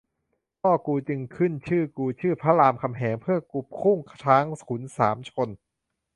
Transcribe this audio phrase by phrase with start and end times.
[0.61, 5.49] พ่อกูจึงขึ้นชื่อกูชื่อพระรามคำแหง เพื่อกูพุ่งช้างขุนสามชน